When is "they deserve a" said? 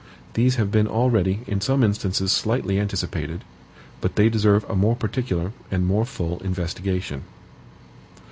4.15-4.75